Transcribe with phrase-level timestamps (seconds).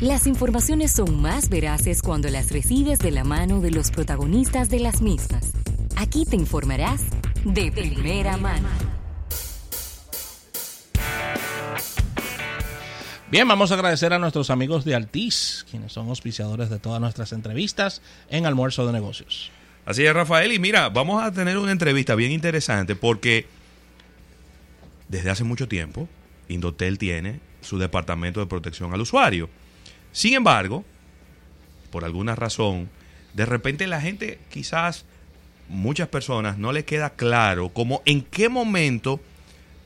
[0.00, 4.78] Las informaciones son más veraces cuando las recibes de la mano de los protagonistas de
[4.78, 5.52] las mismas.
[5.96, 7.00] Aquí te informarás
[7.46, 8.68] de primera mano.
[13.30, 17.32] Bien, vamos a agradecer a nuestros amigos de Altiz, quienes son auspiciadores de todas nuestras
[17.32, 19.50] entrevistas en Almuerzo de Negocios.
[19.86, 20.52] Así es, Rafael.
[20.52, 23.46] Y mira, vamos a tener una entrevista bien interesante porque
[25.08, 26.06] desde hace mucho tiempo
[26.48, 29.48] Indotel tiene su departamento de protección al usuario.
[30.16, 30.82] Sin embargo,
[31.90, 32.88] por alguna razón,
[33.34, 35.04] de repente la gente, quizás
[35.68, 39.20] muchas personas, no le queda claro como en qué momento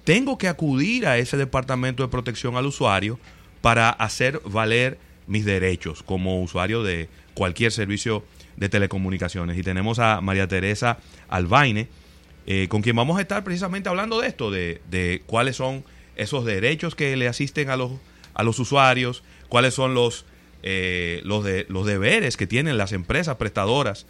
[0.04, 3.18] tengo que acudir a ese departamento de protección al usuario
[3.60, 8.24] para hacer valer mis derechos como usuario de cualquier servicio
[8.56, 9.58] de telecomunicaciones.
[9.58, 11.88] Y tenemos a María Teresa Albaine,
[12.46, 15.82] eh, con quien vamos a estar precisamente hablando de esto, de, de, cuáles son
[16.14, 17.90] esos derechos que le asisten a los,
[18.34, 20.24] a los usuarios, cuáles son los,
[20.62, 24.06] eh, los, de, los deberes que tienen las empresas prestadoras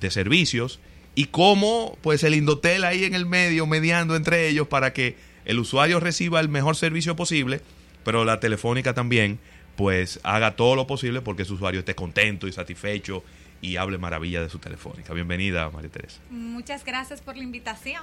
[0.00, 0.78] de servicios
[1.16, 5.58] y cómo pues el Indotel ahí en el medio mediando entre ellos para que el
[5.58, 7.60] usuario reciba el mejor servicio posible,
[8.04, 9.38] pero la telefónica también
[9.76, 13.24] pues haga todo lo posible porque su usuario esté contento y satisfecho
[13.60, 15.12] y hable maravilla de su telefónica.
[15.14, 16.20] Bienvenida, María Teresa.
[16.30, 18.02] Muchas gracias por la invitación.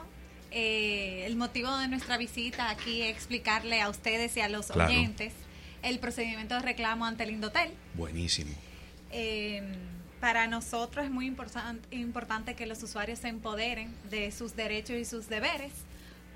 [0.51, 4.89] Eh, el motivo de nuestra visita aquí es explicarle a ustedes y a los Claro.
[4.91, 5.33] oyentes
[5.83, 7.71] el procedimiento de reclamo ante el Indotel.
[7.95, 8.53] Buenísimo.
[9.11, 9.61] Eh,
[10.19, 15.05] para nosotros es muy importan- importante que los usuarios se empoderen de sus derechos y
[15.05, 15.71] sus deberes,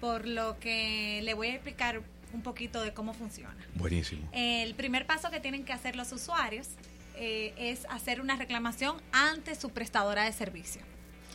[0.02, 2.02] por lo que le voy a explicar
[2.34, 3.56] un poquito de cómo funciona.
[3.76, 4.28] Buenísimo.
[4.34, 6.68] El primer paso que tienen que hacer los usuarios
[7.16, 10.82] eh, es hacer una reclamación ante su prestadora de servicio.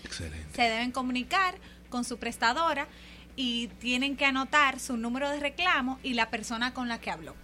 [0.05, 0.47] Excelente.
[0.55, 1.55] Se deben comunicar
[1.89, 2.87] con su prestadora
[3.37, 7.35] y tienen que anotar su número de reclamo y la persona con la que habló.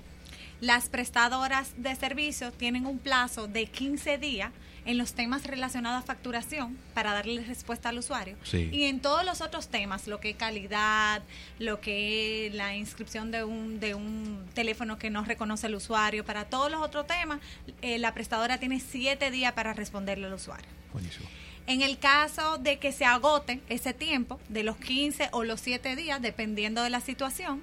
[0.61, 4.53] Las prestadoras de servicio tienen un plazo de 15 días
[4.87, 8.37] en los temas relacionados a facturación para darle respuesta al usuario.
[8.45, 8.71] Sí.
[8.73, 11.23] Y en todos los otros temas, lo que es calidad,
[11.59, 16.25] lo que es la inscripción de un, de un teléfono que no reconoce el usuario,
[16.25, 17.41] para todos los otros temas,
[17.83, 20.69] eh, la prestadora tiene 7 días para responderle al usuario.
[20.93, 21.29] Buenísimo.
[21.67, 25.97] En el caso de que se agote ese tiempo, de los 15 o los 7
[25.97, 27.61] días, dependiendo de la situación,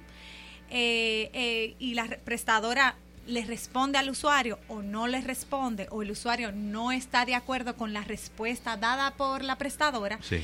[0.70, 6.02] eh, eh, y la re- prestadora le responde al usuario o no le responde, o
[6.02, 10.40] el usuario no está de acuerdo con la respuesta dada por la prestadora, Sí.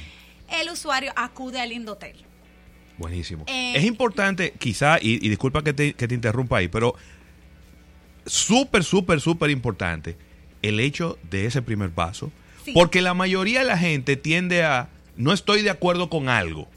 [0.60, 2.16] el usuario acude al Indotel.
[2.97, 3.44] Buenísimo.
[3.48, 6.94] Eh, es importante, quizá, y, y disculpa que te, que te interrumpa ahí, pero
[8.26, 10.16] súper, súper, súper importante
[10.62, 12.30] el hecho de ese primer paso.
[12.64, 12.72] Sí.
[12.72, 16.69] Porque la mayoría de la gente tiende a, no estoy de acuerdo con algo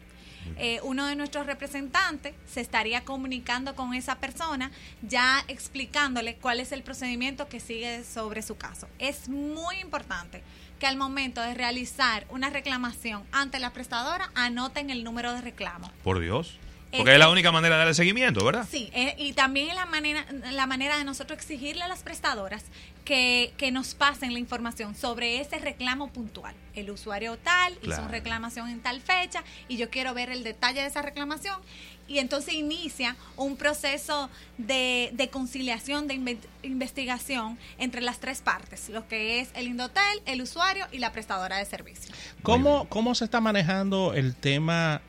[0.56, 4.70] Eh, uno de nuestros representantes se estaría comunicando con esa persona,
[5.02, 8.88] ya explicándole cuál es el procedimiento que sigue sobre su caso.
[8.98, 10.42] Es muy importante
[10.78, 15.90] que al momento de realizar una reclamación ante la prestadora anoten el número de reclamo.
[16.04, 16.58] Por Dios.
[16.90, 18.66] Eh, Porque es la única manera de darle seguimiento, ¿verdad?
[18.70, 22.64] Sí, eh, y también es la manera, la manera de nosotros exigirle a las prestadoras
[23.08, 26.54] que, que nos pasen la información sobre ese reclamo puntual.
[26.74, 28.02] El usuario tal hizo Claro.
[28.02, 31.58] una reclamación en tal fecha y yo quiero ver el detalle de esa reclamación.
[32.06, 34.28] Y entonces inicia un proceso
[34.58, 40.20] de, de conciliación, de inve- investigación entre las tres partes, lo que es el Indotel,
[40.26, 42.14] el usuario y la prestadora de servicio.
[42.42, 45.00] ¿Cómo, ¿Cómo se está manejando el tema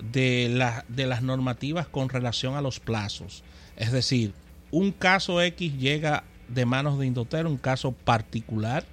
[0.00, 3.44] de, la, de las normativas con relación a los plazos.
[3.76, 4.32] Es decir,
[4.70, 8.84] un caso X llega de manos de Indotel, un caso particular.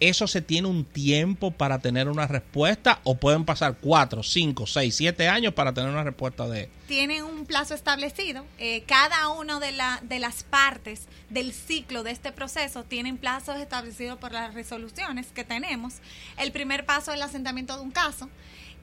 [0.00, 4.96] ¿Eso se tiene un tiempo para tener una respuesta o pueden pasar cuatro, cinco, seis,
[4.96, 6.70] siete años para tener una respuesta de...
[6.88, 8.46] Tienen un plazo establecido.
[8.58, 13.56] Eh, cada una de, la, de las partes del ciclo de este proceso tienen plazos
[13.56, 15.94] establecidos por las resoluciones que tenemos.
[16.38, 18.30] El primer paso es el asentamiento de un caso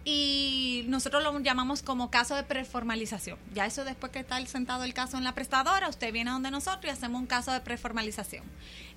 [0.06, 3.38] y nosotros lo llamamos como caso de preformalización.
[3.54, 6.52] Ya eso después que está sentado el caso en la prestadora, usted viene a donde
[6.52, 8.44] nosotros y hacemos un caso de preformalización.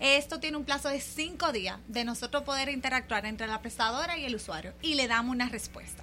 [0.01, 4.25] Esto tiene un plazo de cinco días de nosotros poder interactuar entre la prestadora y
[4.25, 6.03] el usuario y le damos una respuesta.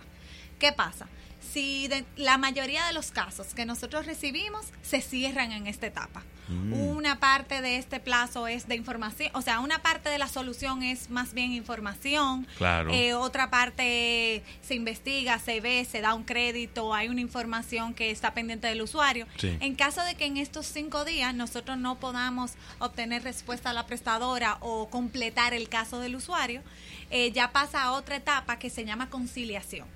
[0.60, 1.08] ¿Qué pasa?
[1.54, 6.24] Si la mayoría de los casos que nosotros recibimos se cierran en esta etapa.
[6.48, 6.74] Mm.
[6.74, 10.82] Una parte de este plazo es de información, o sea, una parte de la solución
[10.82, 12.48] es más bien información.
[12.58, 12.92] Claro.
[12.92, 18.10] Eh, otra parte se investiga, se ve, se da un crédito, hay una información que
[18.10, 19.28] está pendiente del usuario.
[19.42, 23.86] En caso de que en estos cinco días nosotros no podamos obtener respuesta a la
[23.86, 26.64] prestadora o completar el caso del usuario,
[27.12, 29.88] eh, ya pasa a otra etapa que se llama conciliación.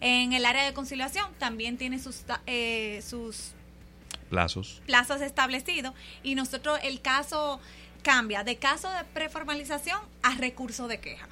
[0.00, 3.52] En el área de conciliación también tiene sus, eh, sus
[4.30, 4.80] plazos.
[4.86, 7.60] Plazos establecidos y nosotros el caso
[8.02, 11.26] cambia de caso de preformalización a recurso de queja.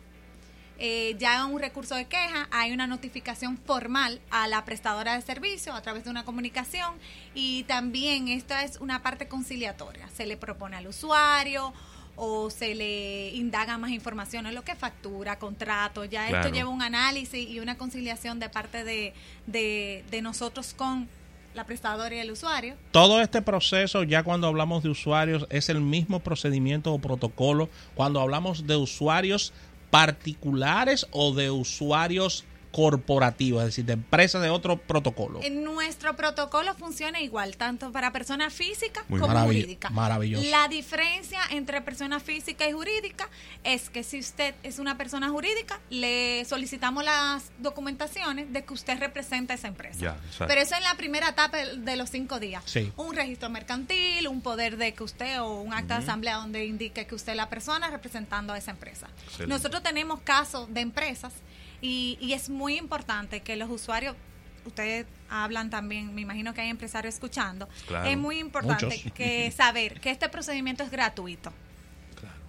[0.78, 5.22] Eh, ya en un recurso de queja hay una notificación formal a la prestadora de
[5.22, 6.94] servicio a través de una comunicación
[7.34, 10.08] y también esta es una parte conciliatoria.
[10.14, 11.72] Se le propone al usuario
[12.16, 16.04] o se le indaga más información en lo que factura, contrato.
[16.04, 19.12] Ya esto lleva un análisis y una conciliación de parte de,
[19.46, 21.08] de, de nosotros con
[21.54, 22.74] la prestadora y el usuario.
[22.90, 28.20] Todo este proceso, ya cuando hablamos de usuarios, es el mismo procedimiento o protocolo cuando
[28.20, 29.52] hablamos de usuarios
[29.90, 35.40] particulares o de usuarios corporativo, es decir, de empresas de otro protocolo.
[35.42, 39.90] En nuestro protocolo funciona igual, tanto para personas físicas como jurídicas.
[39.92, 40.48] Maravilloso.
[40.50, 43.28] La diferencia entre persona física y jurídica
[43.64, 48.98] es que si usted es una persona jurídica, le solicitamos las documentaciones de que usted
[48.98, 50.16] representa esa empresa.
[50.46, 52.62] Pero eso en la primera etapa de los cinco días.
[52.96, 57.06] Un registro mercantil, un poder de que usted o un acta de asamblea donde indique
[57.06, 59.08] que usted es la persona representando a esa empresa.
[59.46, 61.32] Nosotros tenemos casos de empresas
[61.80, 64.16] y, es muy importante que los usuarios
[64.64, 67.68] ustedes hablan también, me imagino que hay empresarios escuchando,
[68.04, 71.52] es muy importante que saber que este procedimiento es gratuito.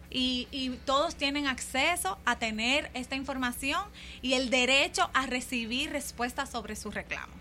[0.10, 3.82] Y, y, todos tienen acceso a tener esta información
[4.22, 7.34] y el derecho a recibir respuestas sobre su reclamo.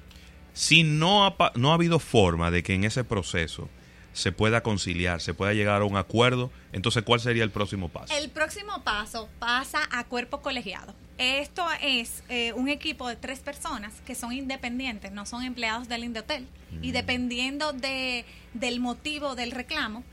[0.52, 3.68] Si no ha, no ha habido forma de que en ese proceso
[4.16, 8.14] se pueda conciliar, se pueda llegar a un acuerdo, entonces ¿cuál sería el próximo paso?
[8.16, 10.94] El próximo paso pasa a cuerpo colegiado.
[11.18, 16.04] Esto es eh, un equipo de tres personas que son independientes, no son empleados del
[16.04, 16.46] Indotel.
[16.82, 16.92] Y mm.
[16.92, 20.04] dependiendo de, del motivo del reclamo,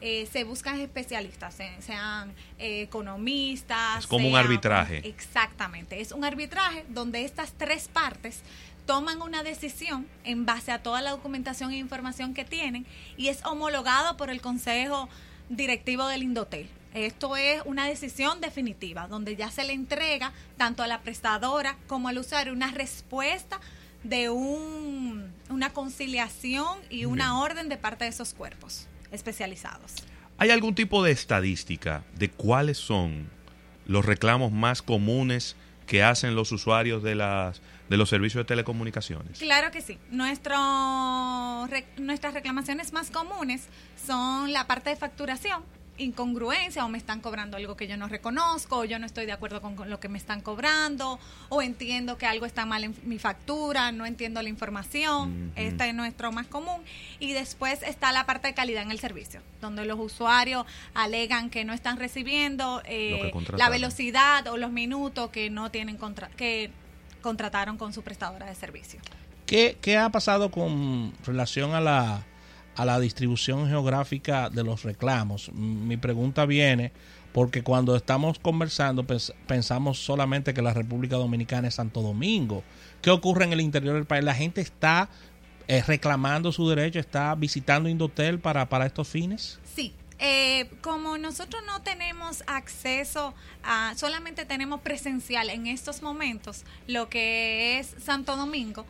[0.00, 4.00] eh, se buscan especialistas, sean eh, economistas.
[4.00, 5.06] Es como un arbitraje.
[5.06, 8.42] Exactamente, es un arbitraje donde estas tres partes
[8.84, 12.84] toman una decisión en base a toda la documentación e información que tienen
[13.16, 15.08] y es homologado por el Consejo
[15.56, 16.66] Directivo del Indotel.
[16.94, 22.08] Esto es una decisión definitiva, donde ya se le entrega tanto a la prestadora como
[22.08, 23.60] al usuario una respuesta
[24.02, 29.92] de un, una conciliación y una orden de parte de esos cuerpos especializados.
[30.38, 33.28] ¿Hay algún tipo de estadística de cuáles son
[33.86, 35.54] los reclamos más comunes
[35.86, 39.38] que hacen los usuarios de las de los servicios de telecomunicaciones?
[39.38, 39.98] Claro que sí.
[40.10, 40.56] Nuestro,
[41.98, 43.68] nuestras reclamaciones más comunes
[44.06, 45.62] son la parte de facturación,
[45.98, 49.32] incongruencia o me están cobrando algo que yo no reconozco o yo no estoy de
[49.32, 53.18] acuerdo con, lo que me están cobrando o entiendo que algo está mal en mi
[53.18, 56.82] factura, no entiendo la información, este es nuestro más común
[57.20, 61.64] y después está la parte de calidad en el servicio, donde los usuarios alegan que
[61.64, 66.70] no están recibiendo eh, la velocidad o los minutos que no tienen contra que
[67.22, 69.00] contrataron con su prestadora de servicio.
[69.46, 72.24] ¿Qué, qué ha pasado con relación a la,
[72.76, 75.50] a la distribución geográfica de los reclamos?
[75.52, 76.92] Mi pregunta viene
[77.32, 79.06] porque cuando estamos conversando
[79.46, 82.62] pensamos solamente que la República Dominicana es Santo Domingo.
[83.00, 84.22] ¿Qué ocurre en el interior del país?
[84.22, 85.08] La gente está
[85.66, 89.58] eh, reclamando su derecho, está visitando Indotel para, para estos fines.
[90.24, 97.80] Eh, como nosotros no tenemos acceso a, solamente tenemos presencial en estos momentos lo que
[97.80, 98.86] es Santo Domingo,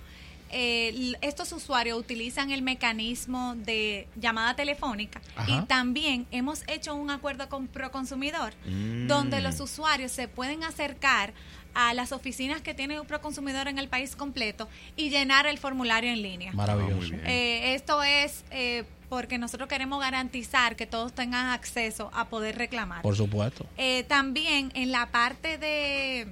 [0.51, 7.49] eh, estos usuarios utilizan el mecanismo de llamada telefónica y también hemos hecho un acuerdo
[7.49, 9.07] con Proconsumidor mm.
[9.07, 11.33] donde los usuarios se pueden acercar
[11.73, 16.11] a las oficinas que tiene un Proconsumidor en el país completo y llenar el formulario
[16.11, 16.51] en línea.
[16.53, 17.13] Ah, Maravilloso.
[17.13, 17.23] bien.
[17.27, 23.03] Eh, esto es eh, porque nosotros queremos garantizar que todos tengan acceso a poder reclamar.
[23.03, 23.67] Por supuesto.
[23.77, 26.27] Eh, también en la parte de,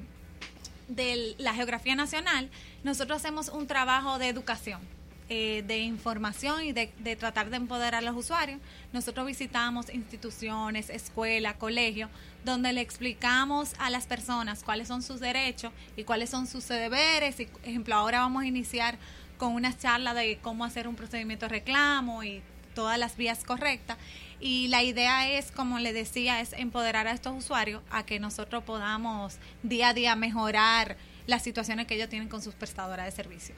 [0.88, 2.48] de la geografía nacional,
[2.82, 4.80] nosotros hacemos un trabajo de educación,
[5.28, 8.58] eh, de información y de, de tratar de empoderar a los usuarios.
[8.94, 12.08] Nosotros visitamos instituciones, escuelas, colegios,
[12.46, 17.40] donde le explicamos a las personas cuáles son sus derechos y cuáles son sus deberes.
[17.40, 18.96] Y, ejemplo, ahora vamos a iniciar
[19.36, 22.42] con una charla de cómo hacer un procedimiento de reclamo y
[22.74, 23.98] todas las vías correctas.
[24.40, 28.64] Y la idea es, como le decía, es empoderar a estos usuarios a que nosotros
[28.64, 30.96] podamos día a día mejorar
[31.26, 33.54] las situaciones que ellos tienen con sus prestadoras de servicio.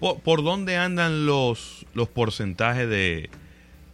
[0.00, 3.30] ¿Por, por dónde andan los, los porcentajes de,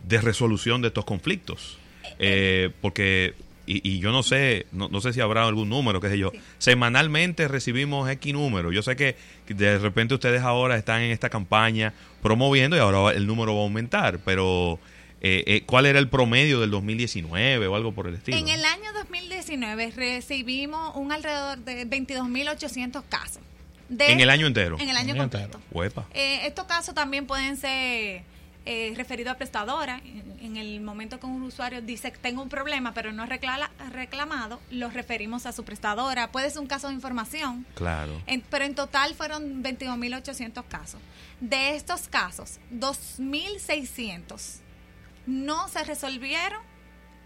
[0.07, 1.79] de resolución de estos conflictos?
[2.19, 3.35] Eh, porque,
[3.69, 6.31] y, y yo no sé, no, no sé si habrá algún número, qué sé yo.
[6.33, 6.41] Sí.
[6.59, 8.73] Semanalmente recibimos X número.
[8.73, 13.27] Yo sé que de repente ustedes ahora están en esta campaña promoviendo y ahora el
[13.27, 14.79] número va a aumentar, pero
[15.21, 18.39] eh, eh, ¿cuál era el promedio del 2019 o algo por el estilo?
[18.39, 23.43] En el año 2019 recibimos un alrededor de 22.800 casos.
[23.89, 24.77] De En el año entero.
[24.79, 25.45] En el año año completo.
[25.59, 25.61] entero.
[25.71, 26.07] Huepa.
[26.15, 28.23] Eh, estos casos también pueden ser
[28.71, 30.01] eh, referidos a prestadora.
[30.05, 33.27] En, en el momento que un usuario dice que tengo un problema pero no ha
[33.27, 36.31] reclala- reclamado, los referimos a su prestadora.
[36.31, 37.67] Puede ser un caso de información.
[37.75, 38.23] Claro.
[38.27, 41.01] En- pero en total fueron 22.800 casos.
[41.41, 44.61] De estos casos, 2.600
[45.27, 46.61] no se resolvieron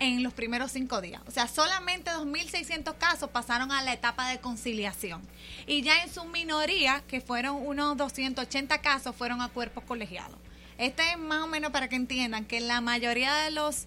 [0.01, 1.23] en los primeros cinco días.
[1.29, 5.23] O sea, solamente 2.600 casos pasaron a la etapa de conciliación.
[5.67, 10.37] Y ya en su minoría, que fueron unos 280 casos, fueron a cuerpos colegiados.
[10.79, 13.87] Este es más o menos para que entiendan que la mayoría de los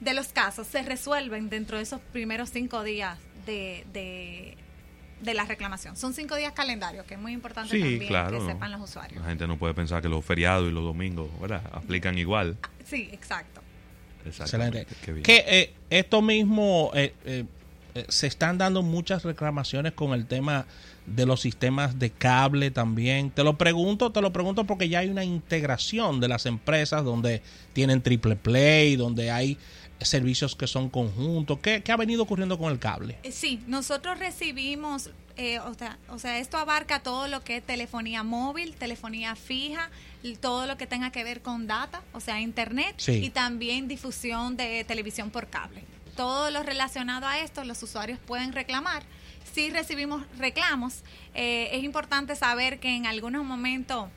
[0.00, 4.54] de los casos se resuelven dentro de esos primeros cinco días de, de,
[5.22, 5.96] de la reclamación.
[5.96, 8.38] Son cinco días calendarios, que es muy importante Sí, también claro.
[8.38, 8.50] que ¿no?
[8.52, 9.22] sepan los usuarios.
[9.22, 11.62] La gente no puede pensar que los feriados y los domingos, ¿verdad?
[11.72, 12.58] Aplican igual.
[12.84, 13.62] Sí, exacto.
[14.26, 14.86] Excelente.
[15.04, 15.22] Qué bien.
[15.22, 17.44] Que eh, esto mismo eh, eh,
[18.08, 20.66] se están dando muchas reclamaciones con el tema
[21.06, 23.30] de los sistemas de cable también.
[23.30, 27.42] Te lo pregunto, te lo pregunto porque ya hay una integración de las empresas donde
[27.72, 29.56] tienen triple play, donde hay
[30.00, 31.58] servicios que son conjuntos.
[31.60, 33.18] ¿Qué, qué ha venido ocurriendo con el cable?
[33.22, 37.62] Eh, Sí, nosotros recibimos, eh, o, sea, o sea, esto abarca todo lo que es
[37.64, 39.90] telefonía móvil, telefonía fija,
[40.40, 43.12] todo lo que tenga que ver con data, o sea, internet, Sí.
[43.24, 45.82] y también difusión de televisión por cable.
[46.16, 49.02] Todo lo relacionado a esto, los usuarios pueden reclamar.
[49.52, 51.02] Si recibimos reclamos,
[51.34, 54.08] eh, es importante saber que en algunos momentos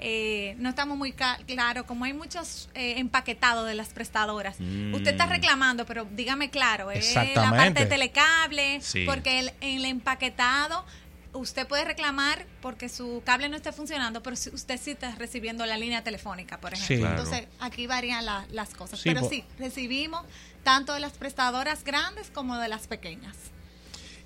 [0.00, 4.56] eh, no estamos muy claro, como hay muchos eh, empaquetados de las prestadoras.
[4.60, 4.94] Mm.
[4.94, 7.56] Usted está reclamando, pero dígame claro, es la Exactamente.
[7.64, 9.04] parte de telecable, Sí.
[9.06, 10.84] porque el, en el empaquetado
[11.32, 15.76] usted puede reclamar porque su cable no esté funcionando, pero usted sí está recibiendo la
[15.76, 16.96] línea telefónica, por ejemplo.
[16.96, 17.00] Sí.
[17.00, 17.22] Claro.
[17.22, 18.98] Entonces, aquí varían la- las cosas.
[19.00, 20.24] Sí, pero sí, recibimos
[20.62, 23.36] tanto de las prestadoras grandes como de las pequeñas.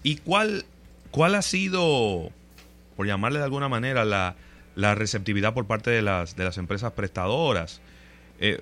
[0.03, 0.65] ¿Y cuál,
[1.11, 2.31] cuál ha sido,
[2.97, 4.35] por llamarle de alguna manera, la,
[4.75, 7.81] la receptividad por parte de las, de las empresas prestadoras?
[8.41, 8.61] Eh,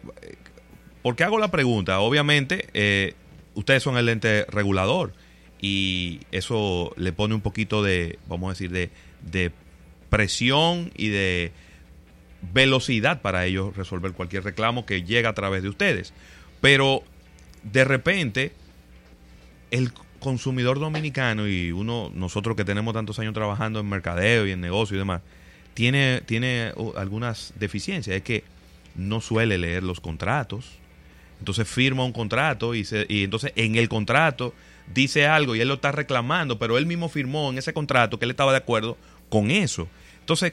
[1.02, 2.00] ¿Por qué hago la pregunta?
[2.00, 3.14] Obviamente, eh,
[3.54, 5.14] ustedes son el ente regulador
[5.60, 8.90] y eso le pone un poquito de, vamos a decir, de,
[9.22, 9.52] de
[10.10, 11.52] presión y de
[12.52, 16.12] velocidad para ellos resolver cualquier reclamo que llega a través de ustedes.
[16.60, 17.02] Pero
[17.62, 18.52] de repente,
[19.70, 24.60] el consumidor dominicano y uno, nosotros que tenemos tantos años trabajando en mercadeo y en
[24.60, 25.22] negocio y demás,
[25.74, 28.16] tiene, tiene uh, algunas deficiencias.
[28.16, 28.44] Es que
[28.96, 30.66] no suele leer los contratos.
[31.38, 34.52] Entonces firma un contrato y, se, y entonces en el contrato
[34.92, 38.26] dice algo y él lo está reclamando, pero él mismo firmó en ese contrato que
[38.26, 38.98] él estaba de acuerdo
[39.30, 39.88] con eso.
[40.18, 40.52] Entonces,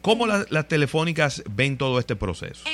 [0.00, 2.64] ¿cómo la- las telefónicas ven todo este proceso?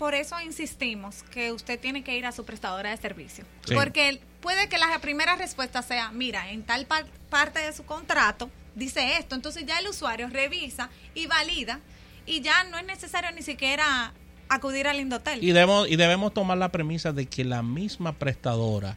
[0.00, 3.44] Por eso insistimos que usted tiene que ir a su prestadora de servicio.
[3.66, 3.74] Sí.
[3.74, 8.50] Porque puede que la primera respuesta sea, mira, en tal par- parte de su contrato
[8.74, 9.34] dice esto.
[9.36, 11.80] Entonces ya el usuario revisa y valida
[12.26, 14.14] y ya no es necesario ni siquiera
[14.48, 15.44] acudir al Indotel.
[15.44, 18.96] Y debemos, y debemos tomar la premisa de que la misma prestadora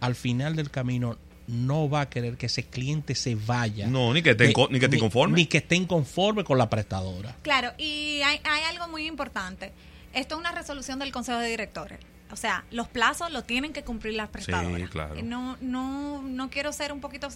[0.00, 3.86] al final del camino no va a querer que ese cliente se vaya.
[3.88, 5.36] No, ni que esté de- inco- ni que esté inconforme.
[5.36, 7.34] Ni que esté inconforme con la prestadora.
[7.42, 9.72] Claro, y hay, hay algo muy importante.
[10.14, 11.98] Esto es una resolución del Consejo de Directores.
[12.30, 14.90] O sea, los plazos los tienen que cumplir las prestadoras.
[14.90, 15.14] claro.
[15.16, 17.28] Eh, No, no, no quiero ser un poquito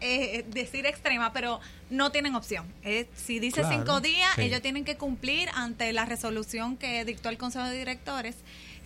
[0.00, 2.66] eh, decir extrema, pero no tienen opción.
[2.84, 4.42] Eh, si dice Claro, cinco días, sí.
[4.42, 8.36] ellos tienen que cumplir ante la resolución que dictó el Consejo de Directores.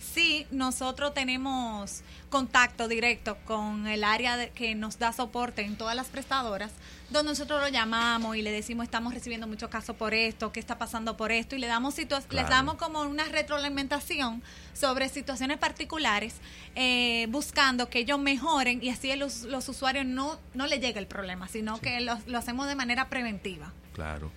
[0.01, 5.95] Sí, nosotros tenemos contacto directo con el área de- que nos da soporte en todas
[5.95, 6.71] las prestadoras,
[7.11, 10.77] donde nosotros lo llamamos y le decimos estamos recibiendo muchos casos por esto, qué está
[10.77, 12.25] pasando por esto, y le damos Claro.
[12.31, 14.41] les damos como una retroalimentación
[14.73, 16.35] sobre situaciones particulares,
[16.75, 21.07] eh, buscando que ellos mejoren y así los, los usuarios no, no le llegue el
[21.07, 23.71] problema, sino que lo, lo hacemos de manera preventiva.
[23.93, 24.31] Claro.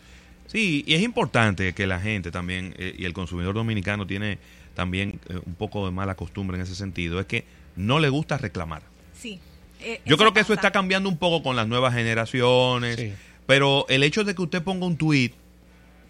[0.47, 4.39] Sí, y es importante que la gente también, eh, y el consumidor dominicano tiene
[4.75, 7.45] también eh, un poco de mala costumbre en ese sentido, es que
[7.77, 8.83] no le gusta reclamar.
[9.19, 9.41] Sí.
[9.81, 13.13] eh, Yo creo que eso está cambiando un poco con las nuevas generaciones, Sí.
[13.47, 15.33] pero el hecho de que usted ponga un tweet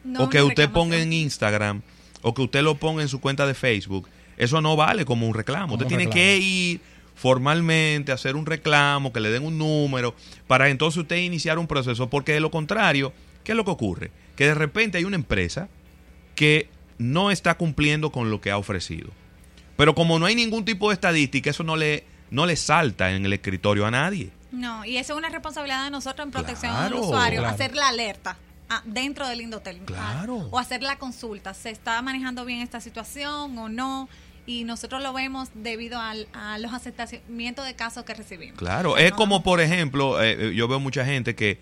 [0.04, 1.12] No o que usted ponga en.
[1.12, 1.82] Instagram
[2.22, 5.34] o que usted lo ponga en su cuenta de Facebook, eso no vale como un
[5.34, 5.66] reclamo.
[5.68, 6.14] Como usted un tiene reclamo.
[6.14, 6.80] que ir
[7.14, 10.14] formalmente a hacer un reclamo, que le den un número,
[10.46, 13.12] para entonces usted iniciar un proceso, porque de lo contrario,
[13.44, 14.10] ¿qué es lo que ocurre?
[14.36, 15.68] Que de repente hay una empresa
[16.34, 16.68] que
[16.98, 19.10] no está cumpliendo con lo que ha ofrecido.
[19.76, 23.24] Pero como no hay ningún tipo de estadística, eso no le, no le salta en
[23.26, 24.30] el escritorio a nadie.
[24.52, 27.54] No, y eso es una responsabilidad de nosotros en protección Claro, del usuario, claro.
[27.54, 28.36] hacer la alerta
[28.70, 30.36] ah, dentro del Indotel ah, Claro.
[30.50, 31.54] o hacer la consulta.
[31.54, 34.08] ¿Se está manejando bien esta situación o no?
[34.46, 38.58] Y nosotros lo vemos debido al- a los aceptamientos de casos que recibimos.
[38.58, 39.16] Claro, es No.
[39.16, 41.58] como por ejemplo, eh, eh, yo veo mucha gente que,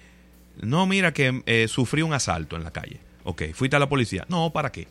[0.60, 3.00] no, mira que eh, sufrí un asalto en la calle.
[3.24, 4.26] Ok, fuiste a la policía.
[4.28, 4.86] No, ¿para qué?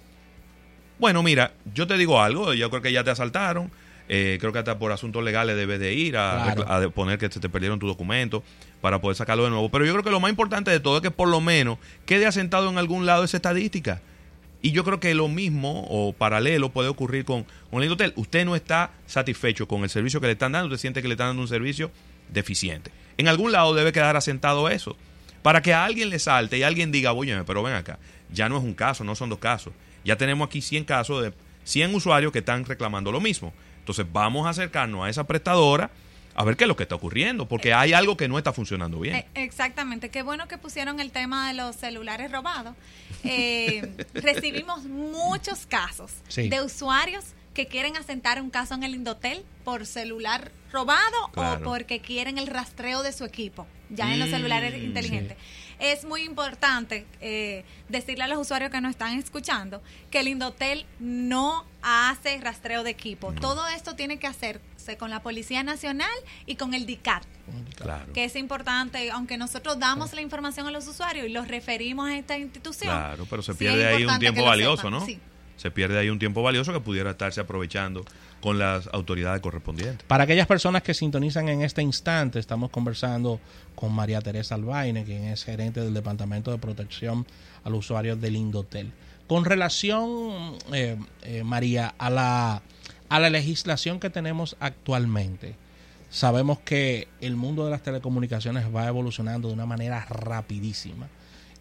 [1.01, 3.71] Bueno, mira, yo te digo algo, yo creo que ya te asaltaron,
[4.07, 6.91] eh, creo que hasta por asuntos legales debes de ir a, Claro.
[6.91, 8.43] poner que se te perdieron tus documentos
[8.81, 9.69] para poder sacarlo de nuevo.
[9.69, 12.27] Pero yo creo que lo más importante de todo es que por lo menos quede
[12.27, 13.99] asentado en algún lado esa estadística.
[14.61, 18.13] Y yo creo que lo mismo o paralelo puede ocurrir con, con el hotel.
[18.15, 21.15] Usted no está satisfecho con el servicio que le están dando, usted siente que le
[21.15, 21.89] están dando un servicio
[22.29, 22.91] deficiente.
[23.17, 24.95] En algún lado debe quedar asentado eso.
[25.41, 27.97] Para que a alguien le salte y alguien diga, oye, pero ven acá,
[28.31, 29.73] ya no es un caso, no son dos casos.
[30.03, 33.53] Ya tenemos aquí 100 casos de 100 usuarios que están reclamando lo mismo.
[33.79, 35.91] Entonces vamos a acercarnos a esa prestadora
[36.33, 38.99] a ver qué es lo que está ocurriendo, porque hay algo que no está funcionando
[38.99, 39.17] bien.
[39.17, 42.73] Eh, exactamente, qué bueno que pusieron el tema de los celulares robados.
[43.23, 46.47] Eh, recibimos muchos casos Sí.
[46.49, 51.59] de usuarios que quieren asentar un caso en el Indotel por celular robado Claro.
[51.59, 55.37] o porque quieren el rastreo de su equipo, ya en los Mm, celulares inteligentes.
[55.81, 60.85] Es muy importante eh, decirle a los usuarios que nos están escuchando que el Indotel
[60.99, 63.33] no hace rastreo de equipo.
[63.33, 66.11] Todo esto tiene que hacerse con la Policía Nacional
[66.45, 67.23] y con el DICAT
[67.75, 68.13] Claro.
[68.13, 72.15] que es importante, aunque nosotros damos la información a los usuarios y los referimos a
[72.15, 72.91] esta institución.
[72.93, 75.05] Claro, pero se pierde ahí un tiempo valioso, sepan, ¿no?
[75.05, 75.19] sí.
[75.61, 78.03] Se pierde ahí un tiempo valioso que pudiera estarse aprovechando
[78.41, 80.03] con las autoridades correspondientes.
[80.07, 83.39] Para aquellas personas que sintonizan en este instante, estamos conversando
[83.75, 87.27] con María Teresa Albaine, quien es gerente del Departamento de Protección
[87.63, 88.91] al Usuario del Indotel.
[89.27, 92.63] Con relación, eh, eh, María, a la,
[93.09, 95.53] a la legislación que tenemos actualmente,
[96.09, 101.07] sabemos que el mundo de las telecomunicaciones va evolucionando de una manera rapidísima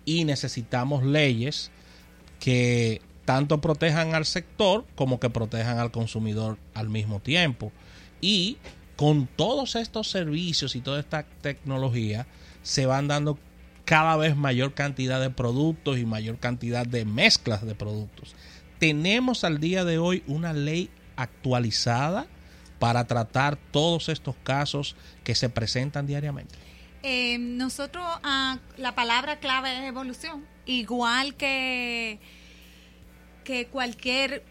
[0.07, 1.71] y necesitamos leyes
[2.39, 7.71] que tanto protejan al sector como que protejan al consumidor al mismo tiempo.
[8.21, 8.57] Y
[8.97, 12.27] con todos estos servicios y toda esta tecnología
[12.65, 13.39] se van dando
[13.85, 18.35] cada vez mayor cantidad de productos y mayor cantidad de mezclas de productos.
[18.81, 22.27] Tenemos al día de hoy una ley actualizada
[22.81, 26.57] para tratar todos estos casos que se presentan diariamente.
[27.05, 32.19] Eh, nosotros, ah, la palabra clave es evolución, igual que,
[33.51, 34.45] que cualquier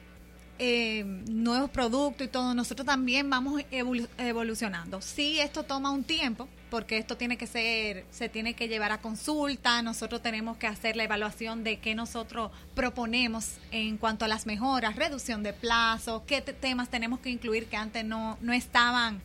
[0.62, 5.02] eh, nuevo producto y todo, nosotros también vamos evolu- evolucionando.
[5.02, 8.98] Sí, esto toma un tiempo, porque esto tiene que ser, se tiene que llevar a
[9.00, 14.46] consulta, nosotros tenemos que hacer la evaluación de qué nosotros proponemos en cuanto a las
[14.46, 19.22] mejoras, reducción de plazos, qué te- temas tenemos que incluir que antes no, no estaban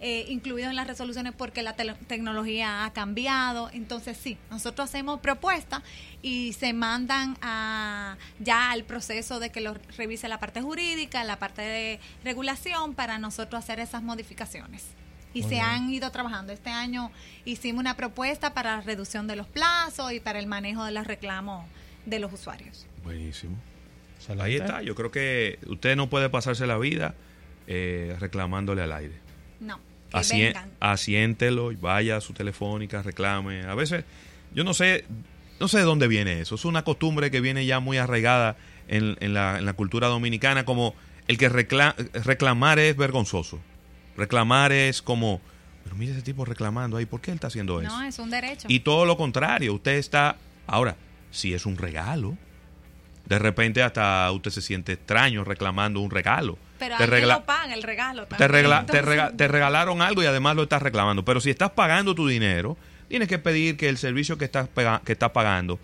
[0.00, 3.70] eh, incluidos en las resoluciones porque la tele- tecnología ha cambiado.
[3.72, 5.82] Entonces sí, nosotros hacemos propuestas
[6.22, 11.38] y se mandan a, ya al proceso de que lo revise la parte jurídica, la
[11.38, 14.84] parte de regulación para nosotros hacer esas modificaciones.
[15.34, 15.66] Y Muy se bien.
[15.66, 16.52] han ido trabajando.
[16.52, 17.10] Este año
[17.44, 21.06] hicimos una propuesta para la reducción de los plazos y para el manejo de los
[21.06, 21.66] reclamos
[22.06, 22.86] de los usuarios.
[23.04, 23.56] Buenísimo.
[24.40, 24.82] Ahí está.
[24.82, 27.14] Yo creo que usted no puede pasarse la vida
[27.66, 29.14] eh, reclamándole al aire.
[29.60, 29.78] No,
[30.54, 30.70] vengan.
[30.80, 33.62] asiéntelo y vaya a su telefónica, reclame.
[33.64, 34.04] A veces,
[34.54, 35.04] yo no sé,
[35.60, 36.54] no sé de dónde viene eso.
[36.54, 38.56] Es una costumbre que viene ya muy arraigada
[38.88, 40.94] en, en la, en la cultura dominicana, como
[41.28, 43.60] el que recla- reclamar es vergonzoso.
[44.16, 45.40] Reclamar es como,
[45.84, 47.90] pero mire ese tipo reclamando ahí, ¿por qué él está haciendo eso?
[47.90, 48.68] No, es un derecho.
[48.70, 50.96] Y todo lo contrario, usted está, ahora,
[51.30, 52.38] si es un regalo,
[53.26, 56.56] de repente hasta usted se siente extraño reclamando un regalo.
[56.78, 58.26] Pero te, regla- lo paga, el regalo.
[58.26, 61.24] te, regla- te rega- te regalaron algo y además lo estás reclamando.
[61.24, 62.76] Pero si estás pagando tu dinero,
[63.08, 65.78] tienes que pedir que el servicio que estás, pega- que estás pagando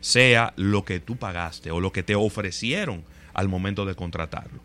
[0.00, 3.04] sea lo que tú pagaste o lo que te ofrecieron
[3.34, 4.60] al momento de contratarlo.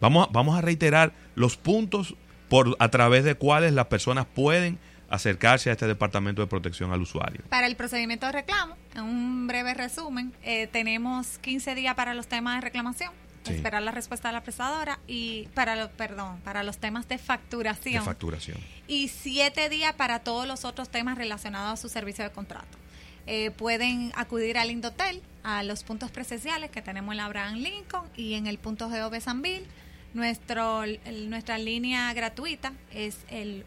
[0.00, 2.14] Vamos a, vamos a reiterar los puntos
[2.48, 4.78] por a través de cuales las personas pueden
[5.10, 7.42] acercarse a este departamento de protección al usuario.
[7.48, 12.26] Para el procedimiento de reclamo, en un breve resumen, eh, tenemos 15 días para los
[12.28, 13.12] temas de reclamación,
[13.44, 13.54] Sí.
[13.54, 17.94] esperar la respuesta de la prestadora y para los, perdón, para los temas de facturación.
[18.02, 18.58] De facturación.
[18.86, 22.78] y siete días para todos los otros temas relacionados a su servicio de contrato.
[23.26, 28.06] Eh, pueden acudir al Indotel, a los puntos presenciales que tenemos en la Abraham Lincoln
[28.16, 29.66] y en el punto GOV Sanville.
[30.12, 33.64] Nuestro, el- nuestra línea gratuita es el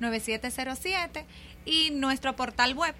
[0.00, 1.24] 1-800-200-9707
[1.64, 2.94] y nuestro portal web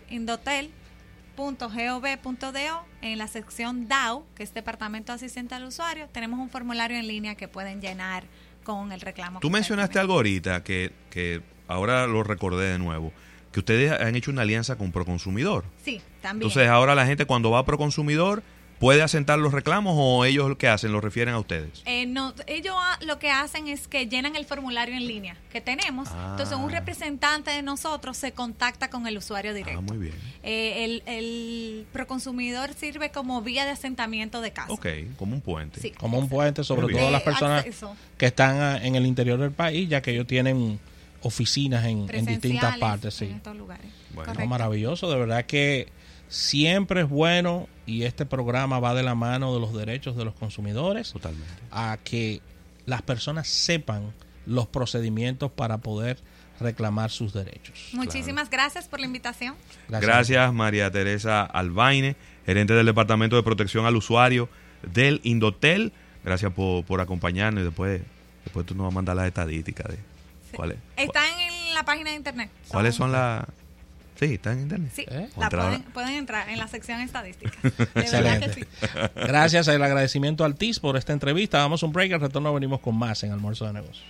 [1.36, 7.06] indotel.gov.do en la sección DAO, que es Departamento Asistente al Usuario, tenemos un formulario en
[7.06, 8.24] línea que pueden llenar
[8.64, 9.40] con el reclamo.
[9.40, 13.12] Tú mencionaste algo ahorita que, que ahora lo recordé de nuevo,
[13.52, 15.64] que ustedes han hecho una alianza con Proconsumidor.
[15.82, 16.48] Sí, también.
[16.48, 18.42] Entonces ahora la gente cuando va a Proconsumidor
[18.78, 21.82] puede asentar los reclamos o ellos lo que hacen lo refieren a ustedes.
[21.86, 25.60] Eh, no, ellos ah, lo que hacen es que llenan el formulario en línea que
[25.60, 26.08] tenemos.
[26.12, 26.28] Ah.
[26.32, 29.78] Entonces, un representante de nosotros se contacta con el usuario directo.
[29.78, 30.14] Ah, muy bien.
[30.42, 34.74] Eh, el, el proconsumidor sirve como vía de asentamiento de caso.
[34.74, 34.86] Ok,
[35.18, 35.80] como un puente.
[35.80, 35.90] Sí.
[35.92, 37.96] Como un puente, sobre todo las De personas acceso.
[38.18, 40.78] que están ah, en el interior del país, ya que ellos tienen
[41.22, 43.20] oficinas en, en distintas partes.
[43.22, 43.34] En Sí.
[43.36, 43.86] estos lugares.
[44.14, 44.34] Bueno.
[44.34, 45.88] No, maravilloso, de verdad que
[46.28, 50.34] siempre es bueno y este programa va de la mano de los derechos de los
[50.34, 51.54] consumidores Totalmente.
[51.70, 52.40] a que
[52.84, 54.12] las personas sepan
[54.44, 56.18] los procedimientos para poder
[56.60, 57.90] reclamar sus derechos.
[57.92, 59.54] Muchísimas gracias por la invitación.
[59.88, 60.52] Gracias.
[60.52, 64.48] María Teresa Albaine, gerente del Departamento de Protección al Usuario
[64.82, 65.92] del Indotel.
[66.24, 68.00] Gracias por, por acompañarnos y después,
[68.44, 69.98] después tú nos vas a mandar las estadísticas de
[70.54, 72.50] cuáles Están en la página de internet.
[72.68, 73.44] cuáles son las...
[74.18, 74.92] Sí, están en internet.
[74.94, 75.28] Sí, ¿Eh?
[75.36, 77.56] la pueden, pueden entrar en la sección estadística.
[77.62, 78.54] De verdad que Excelente.
[78.54, 78.64] sí.
[79.14, 81.58] Gracias, el agradecimiento al TIS por esta entrevista.
[81.58, 84.04] Damos un break, al retorno venimos con más en Almuerzo de Negocios.